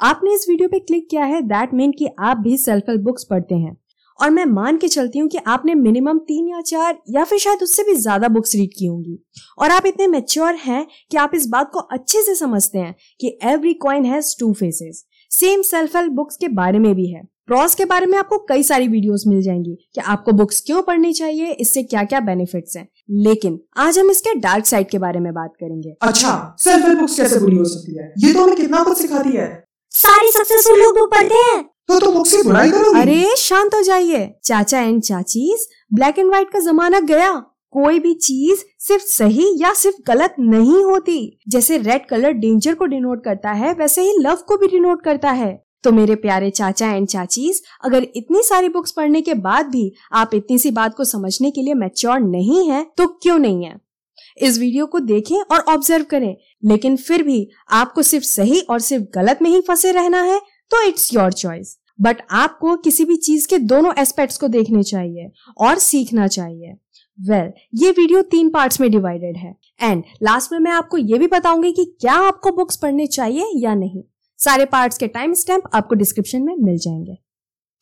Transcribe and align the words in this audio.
आपने 0.00 0.34
इस 0.34 0.46
वीडियो 0.48 0.68
पे 0.68 0.78
क्लिक 0.78 1.06
किया 1.10 1.24
है 1.24 1.40
दैट 1.42 1.74
मीन 1.74 1.92
कि 1.92 2.08
आप 2.18 2.36
भी 2.36 2.56
सेल्फ 2.58 2.88
हेल्प 2.88 3.00
बुक्स 3.00 3.24
पढ़ते 3.24 3.54
हैं। 3.54 3.76
और 4.18 4.30
मैं 4.30 4.44
मान 4.44 4.76
के 4.76 4.88
चलती 4.88 5.18
हूँ 5.18 5.28
कि 5.28 5.38
आपने 5.46 5.74
मिनिमम 5.74 6.18
तीन 6.18 6.48
या 6.48 6.60
चार 6.60 6.98
या 7.08 7.24
फिर 7.24 7.38
शायद 7.38 7.62
उससे 7.62 7.82
भी 7.82 7.94
ज़्यादा 7.94 8.28
बुक्स 8.28 8.54
रीड 8.54 8.70
की 8.78 8.86
होंगी। 8.86 9.18
और 9.58 9.70
आप 9.70 9.86
इतने 9.86 10.06
मेच्योर 10.06 10.54
हैं 10.54 10.86
कि 11.10 11.16
आप 11.16 11.34
इस 11.34 11.46
बात 11.46 11.70
को 11.72 11.78
अच्छे 11.78 12.22
से 12.22 12.34
समझते 12.34 12.78
हैं 12.78 12.94
कि 13.20 13.38
every 13.44 13.74
coin 13.76 14.04
has 14.04 14.34
two 14.40 14.52
faces 14.52 15.04
same 15.30 15.62
self 15.62 15.96
help 15.96 16.12
books 16.12 16.36
के 16.36 16.48
बारे 16.48 16.78
में 16.78 16.94
भी 16.94 17.06
है। 17.06 17.22
प्रॉस 17.46 17.74
के 17.74 17.84
बारे 17.84 18.06
में 18.06 18.18
आपको 18.18 18.38
कई 18.38 18.62
सारी 18.62 18.88
वीडियोस 18.88 19.24
मिल 19.26 19.42
जाएँगी 19.42 19.74
कि 19.94 20.00
आपको 20.00 20.32
बुक्स 20.32 20.60
क्यों 20.60 20.82
पढ़नी 20.82 21.12
चाहिए, 21.12 21.50
इससे 21.50 21.82
क्या 21.82 22.04
क्या 22.04 22.20
बेनिफिट्स 22.22 22.76
हैं। 22.76 22.88
लेकिन 23.22 23.60
आज 23.76 23.98
हम 23.98 24.10
इसके 24.10 24.34
डार्क 24.34 24.66
साइड 24.66 24.88
के 24.90 24.98
बारे 24.98 25.20
में 25.20 25.32
बात 25.34 25.54
करेंगे। 25.60 25.94
अच्छा 26.02 26.56
सेल्फ 26.58 26.84
हेल्प 26.84 26.98
बुक्स 26.98 27.16
कैसे 27.16 27.40
बुरी 27.40 27.56
हो 27.56 27.64
सकती 27.64 27.96
है? 27.98 28.12
ये 28.18 28.32
तो 28.32 28.44
हमें 28.44 28.56
कितना 28.56 28.82
कुछ 28.84 28.98
सिखाती 28.98 29.36
है। 29.36 29.67
सारी 29.92 30.30
सक्सेसफुल 30.30 30.78
लोग 30.78 30.98
बुक 30.98 31.10
पढ़ते 31.10 31.34
हैं। 31.34 31.62
तो 31.88 31.98
तुम 32.00 32.14
मुझसे 32.14 32.42
बुराई 32.42 32.70
करोगी? 32.70 33.00
अरे 33.00 33.36
शांत 33.36 33.74
हो 33.74 33.82
जाइए। 33.82 34.28
चाचा 34.44 34.80
एंड 34.80 35.02
चाचीज 35.02 35.66
ब्लैक 35.94 36.18
एंड 36.18 36.28
व्हाइट 36.28 36.50
का 36.50 36.58
जमाना 36.58 37.00
गया। 37.00 37.32
कोई 37.72 37.98
भी 37.98 38.12
चीज़ 38.14 38.60
सिर्फ़ 38.78 39.02
सही 39.04 39.48
या 39.60 39.72
सिर्फ़ 39.74 39.96
गलत 40.06 40.34
नहीं 40.40 40.84
होती। 40.84 41.38
जैसे 41.48 41.78
रेड 41.78 42.06
कलर 42.06 42.32
डेंजर 42.32 42.74
को 42.74 42.86
डिनोट 42.86 43.24
करता 43.24 43.52
है 43.52 43.72
वैसे 43.72 44.02
ही 44.02 44.16
लव 44.20 44.38
को 44.48 44.56
भी 44.56 44.66
डिनोट 44.66 45.02
करता 45.04 45.30
है। 45.30 45.52
तो 45.84 45.92
मेरे 45.92 46.14
प्यारे 46.14 46.50
चाचा 46.50 46.92
एंड 46.92 47.06
चाचीज 47.08 47.62
अगर 47.84 48.06
इतनी 48.16 48.42
सारी 48.42 48.68
बुक्स 48.68 48.92
पढ़ने 48.92 49.20
के 49.22 49.34
बाद 49.34 49.66
भी 49.66 49.92
आप 50.12 50.34
इतनी 50.34 50.58
सी 50.58 50.70
बात 50.70 50.96
को 50.96 51.04
समझने 51.04 51.50
के 51.50 51.62
लिए 51.62 51.74
मैच्योर 51.74 52.20
नहीं 52.20 52.68
है 52.70 52.86
तो 52.98 53.06
क्यों 53.22 53.38
नहीं 53.38 53.64
है? 53.64 53.76
इस 54.38 54.58
वीडियो 54.58 54.86
को 54.86 55.00
देखें 55.00 55.36
और 55.36 55.60
ऑब्ज़र्व 55.68 56.04
करें। 56.04 56.36
लेकिन 56.64 56.96
फिर 56.96 57.22
भी 57.22 57.48
आपको 57.70 58.02
सिर्फ़ 58.02 58.24
सही 58.24 58.60
और 58.60 58.80
सिर्फ़ 58.80 59.04
गलत 59.14 59.38
में 59.42 59.50
ही 59.50 59.60
फंसे 59.60 59.92
रहना 59.92 60.22
है 60.22 60.38
तो 60.70 60.82
इट्स 60.88 61.12
योर 61.14 61.32
चॉइस 61.32 61.76
बट 62.00 62.22
आपको 62.30 62.76
किसी 62.76 63.04
भी 63.04 63.16
चीज़ 63.16 63.46
के 63.48 63.58
दोनों 63.58 63.92
एस्पेक्ट्स 63.98 64.38
को 64.38 64.48
देखने 64.48 64.82
चाहिए 64.82 65.30
और 65.58 65.78
सीखना 65.78 66.26
चाहिए। 66.26 66.76
वेल 67.18 67.40
well, 67.40 67.52
ये 67.74 67.90
वीडियो 67.90 68.22
तीन 68.22 68.50
पार्ट्स 68.50 68.80
में 68.80 68.90
डिवाइडेड 68.90 69.36
है। 69.36 69.54
एंड 69.82 70.02
लास्ट 70.22 70.52
में 70.52 70.58
मैं 70.58 70.70
आपको 70.70 70.96
ये 70.96 71.18
भी 71.18 71.26
बताऊँगी 71.26 71.72
कि 71.72 71.84
क्या 72.00 72.12
आपको 72.12 72.52
बुक्स 72.52 72.76
पढ़ने 72.76 73.06
चाहिए 73.06 73.50
या 73.56 73.74
नहीं। 73.74 74.02
सारे 74.38 74.64
पार्ट्स 74.64 74.98
के 74.98 75.06
टाइम 75.08 75.34
स्टैम्प 75.34 75.64
आपको 75.74 75.94
डिस्क्रिप्शन 75.94 76.42
में 76.42 76.54
मिल 76.56 76.78
जाएँगे। 76.78 77.16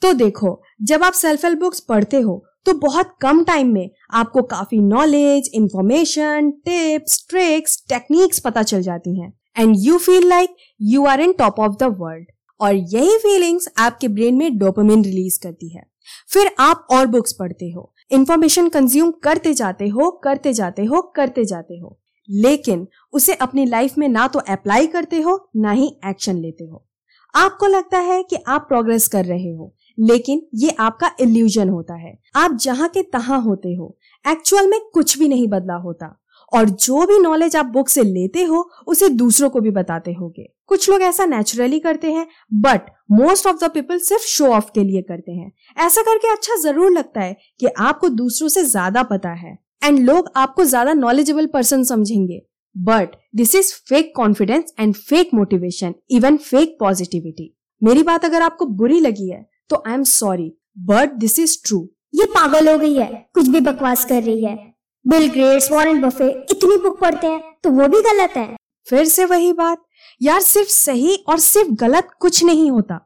तो 0.02 0.12
देखो 0.12 0.60
जब 0.82 1.02
आप 1.02 1.12
सेल्फ 1.12 1.44
हेल्प 1.44 1.58
बुक्स 1.58 1.80
पढ़ते 1.80 2.20
हो 2.20 2.44
तो 2.66 2.74
बहुत 2.74 3.14
कम 3.20 3.44
टाइम 3.44 3.72
में 3.72 3.90
आपको 4.10 4.42
काफ़ी 4.42 4.78
knowledge 4.78 5.50
information 5.54 6.50
tips 6.50 7.26
tricks 7.30 7.84
techniques 7.88 8.38
पता 8.38 8.62
चल 8.62 8.82
जाती 8.82 9.20
हैं। 9.20 9.32
And 9.58 9.76
you 9.78 9.98
feel 9.98 10.28
like 10.28 10.56
you 10.82 11.06
are 11.06 11.20
in 11.20 11.32
top 11.32 11.60
of 11.60 11.72
the 11.72 11.82
world 11.82 12.26
और 12.60 12.74
यही 12.74 13.18
फीलिंग्स 13.18 13.68
आपके 13.78 14.08
ब्रेन 14.08 14.34
में 14.34 14.58
डोपामिन 14.58 15.04
रिलीज़ 15.04 15.40
करती 15.42 15.68
है। 15.68 15.86
फिर 16.28 16.50
आप 16.58 16.86
और 16.90 17.06
बुक्स 17.06 17.32
पढ़ते 17.32 17.70
हो। 17.70 17.94
इंफॉर्मेशन 18.10 18.68
कंज्यूम 18.68 19.10
करते 19.10 19.54
जाते 19.54 19.88
हो, 19.88 20.10
करते 20.10 20.52
जाते 20.52 20.84
हो, 20.84 21.02
करते 21.02 21.44
जाते 21.44 21.78
हो। 21.78 22.00
लेकिन 22.30 22.88
उसे 23.12 23.34
अपनी 23.34 23.66
लाइफ 23.66 23.98
में 23.98 24.08
ना 24.08 24.28
तो 24.28 24.38
अप्लाई 24.38 24.86
करते 24.86 25.20
हो, 25.20 25.48
ना 25.56 25.70
ही 25.70 25.96
एक्शन 26.06 26.36
लेते 26.36 26.64
हो। 26.64 26.86
आपको 27.34 27.66
लगता 27.66 27.98
है 27.98 28.22
कि 28.22 28.36
आप 28.48 28.60
प्रोग्रेस 28.60 29.08
कर 29.08 29.24
रहे 29.24 29.50
हो। 29.50 29.75
लेकिन 29.98 30.42
ये 30.54 30.70
आपका 30.80 31.10
इल्यूजन 31.20 31.68
होता 31.68 31.94
है। 31.96 32.16
आप 32.36 32.56
जहाँ 32.56 32.88
के 32.88 33.02
तहां 33.04 33.40
होते 33.42 33.74
हो 33.74 33.96
एक्चुअल 34.24 34.70
में 34.70 34.80
कुछ 34.94 35.18
भी 35.18 35.28
नहीं 35.28 35.48
बदला 35.48 35.74
होता। 35.76 36.16
और 36.52 36.68
जो 36.70 37.06
भी 37.06 37.18
नॉलेज 37.18 37.54
आप 37.56 37.66
बुक 37.66 37.88
से 37.88 38.02
लेते 38.02 38.42
हो, 38.42 38.58
उसे 38.86 39.08
दूसरों 39.10 39.48
को 39.50 39.60
भी 39.60 39.70
बताते 39.70 40.12
होगे। 40.12 40.44
कुछ 40.66 40.88
लोग 40.90 41.02
ऐसा 41.02 41.24
नेचुरली 41.26 41.78
करते 41.80 42.12
हैं 42.12 42.26
but 42.54 42.90
most 43.12 43.46
of 43.46 43.56
the 43.56 43.70
people 43.70 43.98
सिर्फ़ 44.00 44.24
शो 44.24 44.46
ऑफ़ 44.46 44.70
के 44.74 44.84
लिए 44.84 45.02
करते 45.02 45.32
हैं। 45.32 45.50
ऐसा 45.76 46.02
करके 46.02 46.32
अच्छा 46.32 46.56
ज़रूर 46.62 46.92
लगता 46.92 47.20
है 47.20 47.36
कि 47.60 47.66
आपको 47.68 48.08
दूसरों 48.10 48.48
से 48.48 48.64
ज़्यादा 48.64 49.02
पता 49.04 49.32
है। 49.34 49.56
एंड 49.82 49.98
लोग 50.00 50.30
आपको 50.36 50.64
ज़्यादा 50.64 50.92
नॉलेजेबल 50.94 51.46
पर्सन 51.46 51.84
समझेंगे। 51.84 52.40
But 52.76 53.16
this 53.36 53.54
is 53.54 53.72
fake 53.88 54.12
confidence 54.16 54.72
and 54.80 54.94
fake 54.94 55.30
motivation 55.34 55.94
even 56.10 56.36
fake 56.38 56.76
positivity 56.80 57.52
मेरी 57.82 58.02
बात 58.02 58.24
अगर 58.24 58.42
आपको 58.42 58.66
बुरी 58.66 58.98
लगी 59.00 59.28
है 59.30 59.44
तो 59.70 59.82
I 59.88 59.94
am 59.94 60.02
sorry 60.04 60.52
but 60.86 61.12
this 61.14 61.38
is 61.38 61.56
true 61.64 61.78
ये 62.14 62.24
पागल 62.26 62.68
हो 62.68 62.78
गई 62.78 62.94
है 62.94 63.06
कुछ 63.34 63.48
भी 63.48 63.60
बकवास 63.60 64.04
कर 64.04 64.22
रही 64.22 64.44
है। 64.44 64.56
बिल 65.04 65.28
ग्रेट्स 65.30 65.70
वॉरेन 65.72 66.00
बफे 66.00 66.28
इतनी 66.50 66.76
बुक 66.76 66.98
पढ़ते 67.00 67.26
हैं 67.26 67.40
तो 67.62 67.70
वो 67.70 67.88
भी 67.88 68.00
गलत 68.02 68.36
है। 68.36 68.56
फिर 68.86 69.04
से 69.06 69.24
वही 69.24 69.52
बात 69.52 69.84
यार 70.20 70.40
सिर्फ़ 70.42 70.70
सही 70.70 71.16
और 71.28 71.38
सिर्फ़ 71.40 71.70
गलत 71.80 72.08
कुछ 72.20 72.42
नहीं 72.44 72.70
होता। 72.70 73.00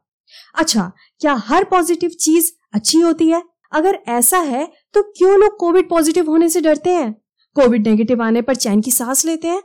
अच्छा 0.55 0.91
क्या 1.21 1.33
हर 1.47 1.63
पॉजिटिव 1.63 2.09
चीज़ 2.19 2.51
अच्छी 2.73 2.99
होती 2.99 3.27
है? 3.27 3.41
अगर 3.71 3.99
ऐसा 4.09 4.37
है 4.39 4.65
तो 4.93 5.01
क्यों 5.17 5.37
लोग 5.39 5.57
कोविड 5.57 5.89
पॉजिटिव 5.89 6.29
होने 6.29 6.49
से 6.49 6.61
डरते 6.61 6.89
हैं? 6.89 7.13
कोविड 7.55 7.87
नेगेटिव 7.87 8.21
आने 8.23 8.41
पर 8.41 8.55
चैन 8.55 8.81
की 8.81 8.91
सांस 8.91 9.25
लेते 9.25 9.47
हैं? 9.47 9.61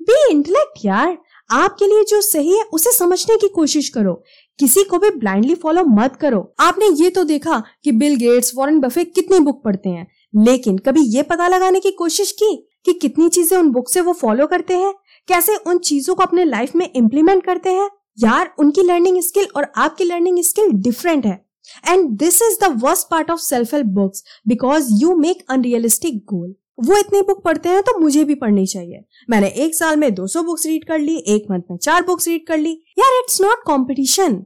बी 0.00 0.30
इंटेलेक्ट 0.30 0.84
यार। 0.84 1.16
आपके 1.50 1.84
लिए 1.84 2.04
जो 2.04 2.20
सही 2.20 2.56
है, 2.56 2.64
उसे 2.72 2.92
समझने 2.92 3.36
की 3.36 3.48
कोशिश 3.48 3.88
करो। 3.88 4.22
किसी 4.58 4.84
को 4.84 4.98
भी 4.98 5.10
ब्लाइंडली 5.10 5.54
फॉलो 5.54 5.84
मत 5.84 6.16
करो। 6.16 6.54
आपने 6.60 6.88
ये 7.04 7.10
तो 7.10 7.24
देखा 7.24 7.62
कि 7.84 7.92
बिल 7.92 8.16
गेट्स 8.16 8.52
वॉरेन 8.56 8.80
बफे 8.80 9.04
कितनी 9.04 9.38
बुक 9.38 9.62
पढ़ते 9.64 9.88
हैं। 9.88 10.08
लेकिन 10.44 10.78
कभी 10.78 11.00
ये 11.00 11.22
पता 11.22 11.48
लगाने 11.48 11.80
की 11.80 11.90
कोशिश 11.90 12.32
की 12.32 12.68
कि 12.84 12.92
कितनी 12.92 13.28
चीज़ें 13.28 13.58
उन 13.58 13.70
बुक 13.70 13.88
से 13.88 14.00
वो 14.00 14.12
फॉलो 14.12 14.46
करते 14.46 14.74
हैं? 14.74 14.94
कैसे 15.28 15.56
उन 15.56 15.78
चीज़ों 15.78 16.14
को 16.14 16.22
अपने 16.22 16.44
लाइफ 16.44 16.74
में 16.76 16.90
इम्प्लीमेंट 16.96 17.44
करते 17.44 17.70
हैं? 17.70 17.90
यार, 18.18 18.54
उनकी 18.58 18.82
लर्निंग 18.82 19.22
स्किल 19.22 19.46
और 19.56 19.72
आपकी 19.76 20.04
लर्निंग 20.04 20.42
स्किल 20.42 20.70
डिफरेंट 20.72 21.26
है। 21.26 21.46
And 21.88 22.08
this 22.10 22.42
is 22.42 22.64
the 22.64 22.80
worst 22.84 23.06
part 23.10 23.30
of 23.30 23.40
self 23.40 23.74
help 23.74 23.86
books 23.86 24.24
because 24.48 24.88
you 24.92 25.16
make 25.16 25.44
unrealistic 25.50 26.18
goal 26.18 26.54
वो 26.78 26.96
इतनी 26.98 27.20
बुक 27.22 27.42
पढ़ते 27.44 27.68
हैं 27.68 27.82
तो 27.82 27.98
मुझे 28.00 28.24
भी 28.24 28.34
पढ़नी 28.34 28.66
चाहिए। 28.66 29.04
मैंने 29.30 29.48
एक 29.56 29.74
साल 29.74 29.96
में 29.96 30.14
200 30.14 30.42
बुक्स 30.42 30.66
रीड 30.66 30.84
कर 30.84 30.98
ली, 30.98 31.16
एक 31.16 31.46
मंथ 31.50 31.62
में 31.70 31.76
चार 31.78 32.02
बुक्स 32.02 32.28
रीड 32.28 32.46
कर 32.46 32.58
ली। 32.58 32.72
यार 32.98 33.18
it's 33.18 33.40
not 33.40 33.62
competition 33.66 34.42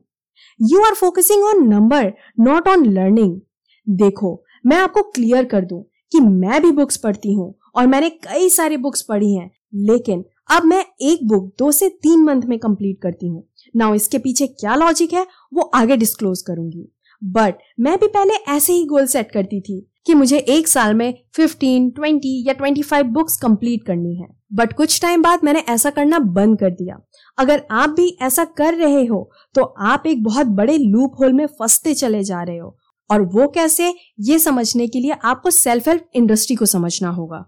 you 0.61 0.83
are 0.83 0.95
focusing 0.95 1.45
on 1.45 1.67
number 1.69 2.13
not 2.41 2.69
on 2.69 2.87
learning 2.87 3.41
देखो, 3.87 4.43
मैं 4.67 4.77
आपको 4.77 5.03
क्लियर 5.03 5.45
कर 5.45 5.65
दूँ 5.65 5.83
कि 6.13 6.21
मैं 6.21 6.63
भी 6.63 6.71
बुक्स 6.71 6.97
पढ़ती 6.97 7.33
हूँ 7.33 7.55
और 7.75 7.87
मैंने 7.87 8.11
कई 8.11 8.49
सारी 8.49 8.77
बुक्स 8.77 9.03
पढ़ी 9.03 9.33
हैं। 9.35 9.51
लेकिन 9.75 10.25
अब 10.51 10.65
मैं 10.65 10.85
एक 11.03 11.27
बुक 11.29 11.45
दो 11.59 11.71
से 11.73 11.89
तीन 12.03 12.23
मंथ 12.23 12.43
में 12.43 12.59
कंप्लीट 12.59 13.01
करती 13.03 13.29
हूँ। 13.29 13.43
नाउ 13.77 13.95
इसके 13.95 14.19
पीछे 14.19 14.47
क्या 14.47 14.75
लॉजिक 14.75 15.13
है, 15.13 15.27
वो 15.55 15.63
आगे 15.63 15.97
डिस्क्लोज 15.97 16.43
करूँगी। 16.43 16.89
बट 17.23 17.59
मैं 17.81 17.99
भी 17.99 18.07
पहले 18.07 18.35
ऐसे 18.49 18.73
ही 18.73 18.85
गोल 18.85 19.07
सेट 19.07 19.31
करती 19.31 19.61
थी। 19.61 19.87
कि 20.07 20.15
मुझे 20.15 20.39
एक 20.39 20.69
साल 20.69 20.95
में 20.95 21.13
15, 21.35 21.91
20 21.91 22.47
या 22.47 22.55
25 22.55 23.03
बुक्स 23.13 23.37
कंप्लीट 23.37 23.85
करनी 23.87 24.17
है। 24.17 24.29
बट 24.53 24.73
कुछ 24.73 25.01
टाइम 25.03 25.23
बाद 25.23 25.45
मैंने 25.45 25.61
ऐसा 25.69 25.91
करना 25.91 26.19
बंद 26.19 26.59
कर 26.59 26.71
दिया। 26.71 26.99
अगर 27.39 27.63
आप 27.71 27.91
भी 27.91 28.09
ऐसा 28.23 28.45
कर 28.57 28.75
रहे 28.75 29.05
हो 29.07 29.31
तो 29.55 29.63
आप 29.63 30.07
एक 30.07 30.23
बहुत 30.25 30.47
बड़े 30.47 30.79
लूप 30.79 31.13
होल 31.21 31.33
में 31.33 31.47
फंसते 31.49 31.95
चले 31.95 32.23
जा 32.25 32.43
रहे 32.43 32.59
हो। 32.59 32.77
और 33.11 33.23
वो 33.23 33.49
कैसे 33.49 33.93
ये 34.21 34.39
समझने 34.39 34.87
के 34.89 35.01
लिए 35.01 35.17
आपको 35.25 35.51
सेल्फ 35.51 35.89
हेल्प 35.89 36.07
इंडस्ट्री 36.15 36.57
को 36.57 36.67
समझना 36.67 37.11
होगा। 37.11 37.45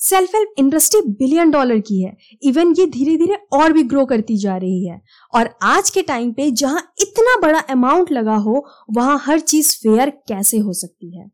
Self 0.00 0.34
help 0.34 0.52
industry 0.58 1.00
billion 1.08 1.50
dollar 1.50 1.78
की 1.78 2.00
है। 2.02 2.16
इवन 2.42 2.74
ये 2.78 2.86
धीरे 2.86 3.16
धीरे 3.16 3.36
और 3.52 3.72
भी 3.72 3.82
ग्रो 3.82 4.04
करती 4.04 4.36
जा 4.36 4.56
रही 4.56 4.86
है। 4.86 5.00
और 5.34 5.50
आज 5.62 5.90
के 5.90 6.02
टाइम 6.02 6.32
पे 6.32 6.50
जहाँ 6.50 6.80
इतना 7.00 7.38
बड़ा 7.40 7.58
अमाउंट 7.58 8.12
लगा 8.12 8.36
हो, 8.36 8.64
वहाँ 8.90 9.20
हर 9.24 9.40
चीज़ 9.40 9.76
फेयर 9.76 10.10
कैसे 10.28 10.58
हो 10.58 10.72
सकती 10.72 11.16
है? 11.18 11.30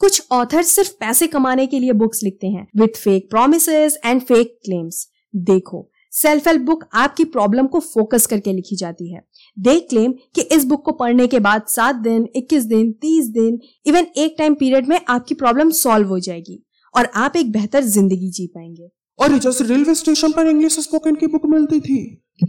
कुछ 0.00 0.22
ऑथर 0.32 0.62
सिर्फ़ 0.62 0.90
पैसे 1.00 1.26
कमाने 1.26 1.66
के 1.66 1.78
लिए 1.78 1.92
बुक्स 1.92 2.22
लिखते 2.22 2.46
हैं 2.46 2.66
with 2.76 2.96
fake 2.96 3.28
promise 3.30 3.68
and 3.68 4.20
fake 4.20 4.58
claims 4.64 5.06
देखो 5.34 5.88
सेल्फ 6.12 6.46
हेल्प 6.48 6.62
बुक 6.62 6.84
आपकी 6.94 7.24
प्रॉब्लम 7.24 7.66
को 7.66 7.78
फोकस 7.80 8.26
करके 8.26 8.52
लिखी 8.52 8.76
जाती 8.76 9.12
है। 9.12 9.20
दे 9.58 9.78
क्लेम 9.80 10.12
कि 10.34 10.40
इस 10.42 10.64
बुक 10.64 10.84
को 10.84 10.92
पढ़ने 10.92 11.26
के 11.26 11.38
बाद 11.38 11.66
सात 11.68 11.96
दिन, 11.96 12.26
इक्कीस 12.36 12.64
दिन, 12.64 12.90
तीस 12.92 13.26
दिन 13.26 13.58
इवन 13.86 14.06
एक 14.16 14.34
टाइम 14.38 14.54
पीरियड 14.54 14.88
में 14.88 15.00
आपकी 15.08 15.34
प्रॉब्लम 15.34 15.70
सॉल्व 15.70 16.08
हो 16.08 16.18
जाएगी। 16.18 16.62
और 16.94 17.08
आप 17.14 17.36
एक 17.36 17.52
बेहतर 17.52 17.82
ज़िंदगी 17.86 18.30
जी 18.30 18.46
पाएँगे। 18.46 18.88
और 19.18 19.38
जैसे 19.38 19.64
रेलवे 19.64 19.94
स्टेशन 19.94 20.32
पर 20.32 20.46
इंग्लिश 20.46 20.78
स्पोकन 20.80 21.14
की 21.14 21.26
बुक 21.26 21.46
मिलती 21.46 21.80
थी। 21.80 21.98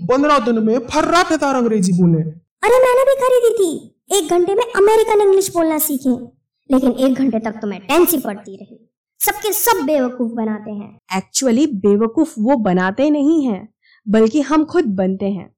पंद्रह 0.04 0.40
दिन 0.40 0.64
में 0.64 0.78
फर्रा 0.88 1.24
फेदार 1.24 1.56
अंग्रेज़ी 1.56 1.94
बोले। 1.94 2.22
अरे 2.64 2.78
मैंने 2.80 3.04
भी 3.04 3.16
खरीदी 3.16 3.54
थी। 3.56 4.18
एक 4.18 4.30
घंटे 4.30 4.56
में 4.56 4.64
अमेरिकन 4.66 5.22
इंग्लिश 5.22 5.52
बोलना 5.54 5.78
सीखे। 5.80 6.10
लेकिन 6.70 6.92
एक 6.92 7.14
घंटे 7.14 7.40
तक 7.40 7.60
तो 7.62 7.68
मैं 7.68 7.80
टेंस 7.80 8.12
ही 8.12 8.20
पढ़ती 8.20 8.56
रही। 8.56 8.78
सबके 9.20 9.52
सब 9.54 9.84
बेवकूफ़ 9.86 10.32
बनाते 10.32 10.72
हैं। 10.72 11.18
एक्चुअली 11.18 11.66
बेवकूफ़ 11.68 12.34
वो 12.40 12.56
बनाते 12.60 13.10
नहीं 13.10 13.46
हैं 13.46 13.68
बल्कि 14.08 14.42
हम 14.42 14.64
खुद 14.66 14.86
बनते 14.96 15.26
हैं। 15.26 15.50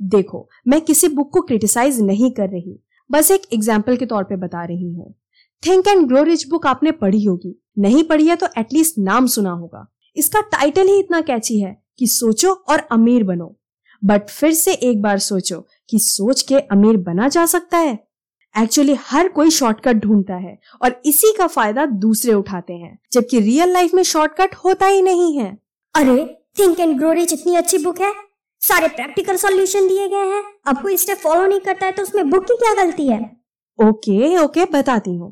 देखो 0.00 0.48
मैं 0.68 0.80
किसी 0.80 1.08
बुक 1.08 1.32
को 1.32 1.40
क्रिटिसाइज 1.40 2.00
नहीं 2.00 2.30
कर 2.30 2.48
रही। 2.48 2.78
बस 3.10 3.30
एक 3.30 3.42
एग्ज़ाम्पल 3.52 3.96
के 3.96 4.06
तौर 4.06 4.24
पे 4.24 4.36
बता 4.36 4.64
रही 4.64 4.92
हूँ। 4.92 5.14
Think 5.62 5.88
and 5.88 6.06
grow 6.08 6.22
rich 6.22 6.46
book 6.48 6.66
आपने 6.66 6.92
पढ़ी 6.92 7.24
होगी। 7.24 7.59
नहीं 7.76 8.02
पढ़ी 8.04 8.26
है 8.26 8.36
तो 8.36 8.46
एटलीस्ट 8.58 8.98
नाम 8.98 9.26
सुना 9.28 9.50
होगा। 9.52 9.86
इसका 10.16 10.40
टाइटल 10.52 10.86
ही 10.86 10.98
इतना 10.98 11.20
कैची 11.22 11.60
है 11.60 11.76
कि 11.98 12.06
सोचो 12.08 12.52
और 12.52 12.86
अमीर 12.92 13.24
बनो। 13.24 13.54
बट 14.02 14.28
फिर 14.30 14.52
से 14.52 14.72
एक 14.72 15.02
बार 15.02 15.18
सोचो 15.20 15.60
कि 15.88 15.98
सोच 15.98 16.42
के 16.42 16.58
अमीर 16.58 16.96
बना 16.98 17.28
जा 17.28 17.44
सकता 17.46 17.78
है। 17.78 17.98
एक्चुअली 18.54 18.96
हर 19.00 19.28
कोई 19.28 19.50
शॉर्टकट 19.50 19.96
ढूंढता 19.96 20.36
है 20.36 20.58
और 20.82 21.00
इसी 21.06 21.32
का 21.38 21.46
फ़ायदा 21.46 21.84
दूसरे 21.86 22.32
उठाते 22.34 22.72
हैं 22.72 22.98
जबकि 23.12 23.40
रियल 23.40 23.72
लाइफ 23.72 23.94
में 23.94 24.02
शॉर्टकट 24.04 24.54
होता 24.64 24.86
ही 24.86 25.02
नहीं 25.02 25.36
है। 25.38 25.50
अरे 25.94 26.24
थिंक 26.58 26.80
एंड 26.80 26.96
ग्रो 26.98 27.12
रिच 27.12 27.32
इतनी 27.32 27.54
अच्छी 27.56 27.78
बुक 27.78 28.00
है? 28.00 28.12
सारे 28.62 28.88
प्रैक्टिकल 28.88 29.36
सॉल्यूशन 29.36 29.86
दिए 29.88 30.08
गए 30.08 30.26
हैं। 30.28 30.42
अब 30.66 30.80
कोई 30.82 30.96
स्टेप 30.96 31.18
फॉलो 31.18 31.46
नहीं 31.46 31.60
करता 31.60 31.86
है 31.86 31.92
तो 31.92 32.02
उसमें 32.02 32.30
बुक 32.30 32.44
की 32.44 32.56
क्या 32.56 32.74
गलती 32.74 33.06
है? 33.08 33.20
ओके 33.78 34.36
ओके 34.38 34.64
बताती 34.72 35.14
हूँ। 35.16 35.30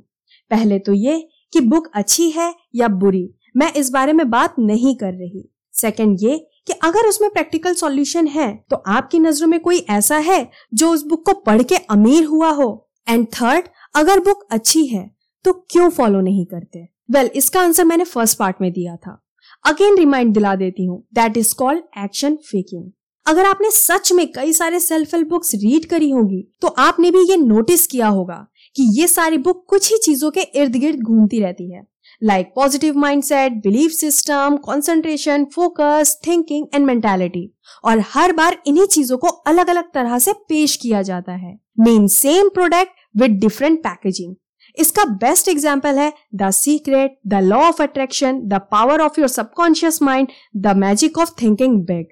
पहले 0.50 0.78
तो 0.78 0.92
ये 0.94 1.16
कि 1.52 1.60
बुक 1.62 1.90
अच्छी 1.94 2.28
है 2.30 2.52
या 2.74 2.88
बुरी 2.96 3.28
मैं 3.56 3.72
इस 3.72 3.90
बारे 3.90 4.12
में 4.12 4.28
बात 4.30 4.54
नहीं 4.60 4.94
कर 4.96 5.12
रही। 5.12 5.48
सेकंड 5.74 6.18
ये 6.20 6.36
कि 6.66 6.72
अगर 6.84 7.06
उसमें 7.08 7.30
प्रैक्टिकल 7.30 7.74
सॉल्यूशन 7.74 8.26
है 8.26 8.48
तो 8.70 8.76
आपकी 8.88 9.18
नज़रों 9.18 9.48
में 9.48 9.58
कोई 9.60 9.78
ऐसा 9.90 10.16
है 10.18 10.48
जो 10.74 10.90
उस 10.90 11.02
बुक 11.06 11.24
को 11.26 11.32
पढ़ 11.40 11.62
के 11.62 11.76
अमीर 11.90 12.24
हुआ 12.24 12.50
हो। 12.52 12.88
एंड 13.06 13.26
थर्ड 13.32 13.68
अगर 13.96 14.20
बुक 14.20 14.46
अच्छी 14.50 14.84
है 14.86 15.08
तो 15.44 15.52
क्यों 15.70 15.88
फॉलो 15.90 16.20
नहीं 16.20 16.44
करते? 16.46 16.78
वेल 17.08 17.24
well, 17.24 17.36
इसका 17.36 17.60
आंसर 17.60 17.84
मैंने 17.84 18.04
फ़र्स्ट 18.04 18.38
पार्ट 18.38 18.56
में 18.60 18.70
दिया 18.72 18.96
था। 18.96 19.20
अगेन 19.64 19.96
रिमाइंड 19.98 20.32
दिला 20.34 20.54
देती 20.56 20.84
हूँ 20.84 21.02
that 21.14 21.36
is 21.36 21.54
called 21.54 21.82
action 21.98 22.36
faking 22.50 22.90
अगर 23.26 23.44
आपने 23.44 23.70
सच 23.70 24.12
में 24.12 24.26
कई 24.32 24.52
सारे 24.52 24.80
सेल्फ 24.80 25.14
हेल्प 25.14 25.28
बुक्स 25.28 25.54
रीड 25.54 25.84
करी 25.84 26.10
होगी 26.10 26.40
तो 26.62 26.68
आपने 26.78 27.10
भी 27.10 27.22
ये 27.30 27.36
नोटिस 27.36 27.86
किया 27.86 28.08
होगा 28.08 28.46
कि 28.78 28.84
ये 28.94 29.06
सारी 29.08 29.38
बुक 29.38 29.64
कुछ 29.68 29.90
ही 29.92 29.96
चीज़ों 29.98 30.30
के 30.30 30.40
इर्द 30.40 30.76
गिर्द 30.76 31.00
घूमती 31.00 31.40
रहती 31.40 31.70
है। 31.72 31.82
Like 32.22 32.52
positive 32.56 32.98
mindset 32.98 33.52
belief 33.62 33.90
system 33.90 34.56
concentration 34.58 35.44
focus 35.44 36.16
thinking 36.26 36.66
and 36.74 36.86
mentality 36.86 37.50
और 37.84 38.02
हर 38.06 38.32
बार 38.32 38.56
इन्हीं 38.66 38.86
चीज़ों 38.86 39.18
को 39.18 39.28
अलग 39.46 39.70
अलग 39.70 39.90
तरह 39.94 40.18
से 40.18 40.32
पेश 40.48 40.76
किया 40.76 41.02
जाता 41.02 41.32
है। 41.32 41.58
Mean 41.80 42.06
same 42.08 42.48
product 42.48 42.92
with 43.16 43.38
different 43.40 43.78
packaging 43.78 44.34
इसका 44.76 45.04
बेस्ट 45.16 45.48
एग्ज़ाम्पल 45.48 45.98
है 45.98 46.12
the 46.34 46.50
secret 46.52 47.18
the 47.26 47.40
law 47.42 47.58
of 47.58 47.82
attraction 47.82 48.40
the 48.44 48.60
power 48.70 49.00
of 49.00 49.20
your 49.20 49.28
subconscious 49.28 50.00
mind 50.02 50.28
the 50.56 50.76
magic 50.76 51.18
of 51.18 51.32
thinking 51.42 51.80
big 51.82 52.06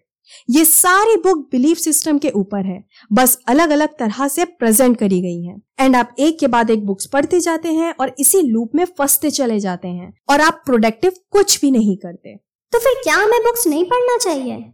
ये 0.49 0.65
सारी 0.65 1.17
बुक 1.17 1.39
बिलीफ 1.53 1.79
सिस्टम 1.79 2.19
के 2.19 2.31
ऊपर 2.31 2.67
है। 2.67 2.83
बस 3.13 3.39
अलग 3.49 3.71
अलग 3.71 3.97
तरह 3.99 4.29
से 4.29 4.45
प्रेजेंट 4.45 4.97
करी 4.99 5.21
गई 5.21 5.43
है। 5.43 5.57
एंड 5.81 5.97
आप 5.97 6.15
एक 6.19 6.39
के 6.39 6.47
बाद 6.47 6.71
एक 6.71 6.87
बुक्स 6.87 7.07
पढ़ते 7.07 7.41
जाते 7.41 7.73
हैं 7.73 7.95
और 8.01 8.15
इसी 8.19 8.41
लूप 8.43 8.75
में 8.75 8.85
फंसते 8.99 9.31
चले 9.31 9.59
जाते 9.61 9.89
हैं 9.89 10.13
और 10.31 10.41
आप 10.41 10.63
प्रोडक्टिव 10.67 11.13
कुछ 11.31 11.61
भी 11.61 11.71
नहीं 11.71 11.97
करते। 11.97 12.37
तो 12.73 12.79
फिर 12.79 12.95
क्या 13.03 13.15
हमें 13.15 13.41
बुक्स 13.41 13.67
नहीं 13.67 13.85
पढ़ना 13.85 14.17
चाहिए? 14.19 14.65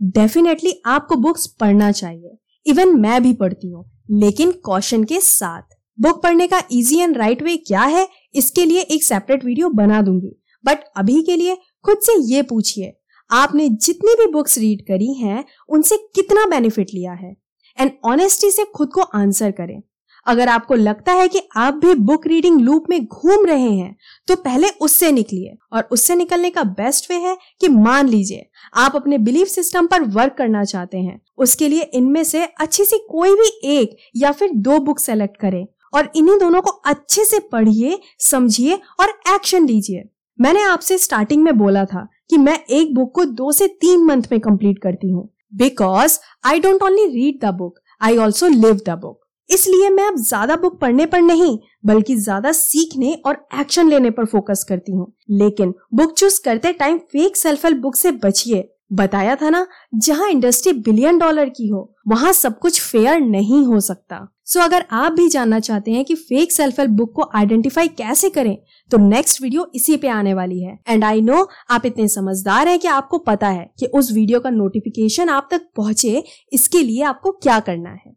डेफिनेटली 0.00 0.72
आपको 0.86 1.16
बुक्स 1.16 1.46
पढ़ना 1.60 1.90
चाहिए। 1.92 2.36
इवन 2.66 2.96
मैं 3.00 3.22
भी 3.22 3.32
पढ़ती 3.34 3.70
हूँ 3.70 3.84
लेकिन 4.12 4.52
कौशन 4.64 5.04
के 5.04 5.20
साथ। 5.20 5.62
बुक 5.98 6.22
पढ़ने 6.22 6.46
का 6.46 6.62
इजी 6.72 6.98
एंड 6.98 7.16
राइट 7.16 7.42
वे 7.42 7.56
क्या 7.58 7.82
है 7.82 8.06
इसके 8.34 8.64
लिए 8.64 8.80
एक 8.80 9.04
सेपरेट 9.04 9.44
वीडियो 9.44 9.68
बना 9.70 10.00
दूँगी। 10.02 10.36
बट 10.64 10.84
अभी 10.96 11.22
के 11.22 11.36
लिए 11.36 11.56
खुद 11.84 11.98
से 12.02 12.12
ये 12.26 12.42
पूछिए 12.42 12.92
आपने 13.30 13.68
जितनी 13.68 14.14
भी 14.14 14.32
बुक्स 14.32 14.58
रीड 14.58 14.82
करी 14.82 15.12
हैं, 15.14 15.44
उनसे 15.68 15.96
कितना 16.14 16.46
बेनिफिट 16.46 16.86
लिया 16.94 17.12
है? 17.12 17.36
एंड 17.80 17.90
ऑनेस्टी 18.04 18.50
से 18.50 18.64
खुद 18.64 18.88
को 18.88 19.00
आंसर 19.00 19.50
करें। 19.50 19.82
अगर 20.26 20.48
आपको 20.48 20.74
लगता 20.74 21.12
है 21.12 21.28
कि 21.28 21.40
आप 21.56 21.74
भी 21.74 21.94
बुक 21.94 22.26
रीडिंग 22.26 22.60
लूप 22.60 22.84
में 22.90 23.04
घूम 23.04 23.46
रहे 23.46 23.70
हैं 23.70 23.96
तो 24.28 24.36
पहले 24.36 24.68
उससे 24.80 25.12
निकलिए। 25.12 25.56
और 25.72 25.88
उससे 25.90 26.14
निकलने 26.14 26.50
का 26.50 26.62
बेस्ट 26.62 27.10
वे 27.10 27.16
है 27.16 27.36
कि 27.60 27.68
मान 27.68 28.08
लीजिए, 28.08 28.48
आप 28.74 28.96
अपने 28.96 29.18
बिलीफ 29.18 29.48
सिस्टम 29.48 29.86
पर 29.86 30.02
वर्क 30.02 30.34
करना 30.38 30.64
चाहते 30.64 30.98
हैं। 30.98 31.20
उसके 31.38 31.68
लिए 31.68 31.80
इनमें 31.80 32.24
से 32.24 32.44
अच्छी 32.44 32.84
सी 32.84 32.96
कोई 33.10 33.34
भी 33.34 33.78
एक 33.78 33.96
या 34.16 34.32
फिर 34.32 34.50
दो 34.54 34.78
बुक 34.78 34.98
सेलेक्ट 34.98 35.36
करें। 35.36 35.66
और 35.94 36.12
इन्हीं 36.16 36.38
दोनों 36.38 36.60
को 36.60 36.70
अच्छे 36.70 37.24
से 37.24 37.38
पढ़िए, 37.38 37.98
समझिए 38.18 38.74
और 39.00 39.08
एक्शन 39.34 39.66
लीजिए। 39.66 40.02
मैंने 40.40 40.62
आपसे 40.62 40.98
स्टार्टिंग 40.98 41.42
में 41.42 41.58
बोला 41.58 41.84
था 41.84 42.08
कि 42.30 42.36
मैं 42.38 42.58
एक 42.70 42.94
बुक 42.94 43.14
को 43.14 43.24
दो 43.24 43.52
से 43.52 43.66
तीन 43.80 44.04
मंथ 44.04 44.22
में 44.32 44.40
कंप्लीट 44.40 44.78
करती 44.78 45.10
हूँ। 45.10 45.28
Because 45.54 46.18
I 46.44 46.60
don't 46.60 46.82
only 46.82 47.06
read 47.06 47.44
the 47.44 47.54
book 47.54 47.78
I 48.00 48.16
also 48.16 48.48
live 48.48 48.80
the 48.86 48.98
book 49.00 49.20
इसलिए 49.50 49.88
मैं 49.90 50.06
अब 50.06 50.16
ज़्यादा 50.18 50.54
बुक 50.56 50.78
पढ़ने 50.80 51.04
पर 51.06 51.20
नहीं, 51.20 51.58
बल्कि 51.86 52.14
ज़्यादा 52.16 52.52
सीखने 52.52 53.12
और 53.26 53.36
एक्शन 53.60 53.88
लेने 53.88 54.10
पर 54.10 54.24
फोकस 54.24 54.64
करती 54.68 54.92
हूँ। 54.92 55.12
लेकिन 55.32 55.74
बुक 55.94 56.12
चूज़ 56.12 56.40
करते 56.44 56.72
time 56.72 56.98
fake 57.12 57.36
self 57.36 57.64
help 57.64 57.78
book 57.78 57.96
से 57.96 58.10
बचिए। 58.24 58.68
बताया 58.90 59.34
था 59.36 59.50
ना 59.50 59.66
जहाँ 59.96 60.28
इंडस्ट्री 60.30 60.72
बिलियन 60.72 61.18
डॉलर 61.18 61.48
की 61.48 61.68
हो 61.68 61.92
वहाँ 62.08 62.32
सब 62.32 62.58
कुछ 62.58 62.80
फेयर 62.82 63.20
नहीं 63.20 63.64
हो 63.66 63.80
सकता। 63.80 64.26
सो 64.44 64.58
so, 64.58 64.64
अगर 64.64 64.84
आप 64.92 65.12
भी 65.12 65.28
जानना 65.28 65.58
चाहते 65.60 65.90
हैं 65.90 66.04
कि 66.04 66.14
फेक 66.14 66.52
सेल्फ 66.52 66.78
हेल्प 66.80 66.90
बुक 66.90 67.12
को 67.12 67.28
आइडेंटिफाई 67.34 67.88
कैसे 67.88 68.30
करें 68.30 68.56
तो 68.90 68.98
नेक्स्ट 68.98 69.42
वीडियो 69.42 69.66
इसी 69.74 69.96
पे 69.96 70.08
आने 70.08 70.34
वाली 70.34 70.60
है। 70.60 70.78
एंड 70.88 71.04
आई 71.04 71.20
नो 71.20 71.46
आप 71.70 71.86
इतने 71.86 72.08
समझदार 72.08 72.68
हैं 72.68 72.78
कि 72.78 72.88
आपको 72.88 73.18
पता 73.18 73.48
है 73.48 73.70
कि 73.78 73.86
उस 73.86 74.12
वीडियो 74.12 74.40
का 74.40 74.50
नोटिफिकेशन 74.50 75.28
आप 75.28 75.48
तक 75.50 75.66
पहुँचे 75.76 76.22
इसके 76.52 76.82
लिए 76.82 77.02
आपको 77.04 77.32
क्या 77.32 77.58
करना 77.60 77.90
है। 77.90 78.14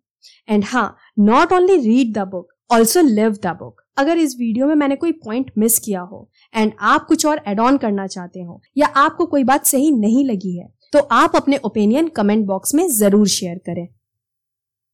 एंड 0.50 0.66
हाँ 0.66 0.96
not 1.20 1.54
only 1.54 1.78
read 1.80 2.14
the 2.14 2.28
book 2.28 2.48
also 2.72 3.02
live 3.02 3.38
the 3.44 3.58
book 3.60 3.82
अगर 4.00 4.18
इस 4.18 4.36
वीडियो 4.40 4.68
में 4.68 4.76
मैंने 4.76 4.96
कोई 4.96 5.12
पॉइंट 5.24 5.52
मिस 5.58 5.80
किया 5.80 6.02
हो 6.02 6.28
एंड 6.54 6.72
आप 6.82 7.06
कुछ 7.06 7.26
और 7.26 7.42
एड 7.48 7.60
ऑन 7.60 7.78
करना 7.78 8.08
चाहते 8.08 8.42
हो, 8.42 8.62
या 8.78 8.88
आपको 8.88 9.26
कोई 9.26 9.44
बात 9.44 9.66
सही 9.66 9.92
नहीं 9.92 10.26
लगी 10.26 10.58
है 10.58 10.68
तो 10.94 11.00
आप 11.14 11.36
अपने 11.36 11.58
ओपिनियन 11.66 12.08
कमेंट 12.16 12.46
बॉक्स 12.46 12.76
में 12.76 12.88
ज़रूर 12.90 13.28
शेयर 13.30 13.58
करें। 13.66 13.88